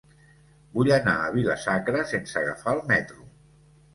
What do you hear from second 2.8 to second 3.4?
metro.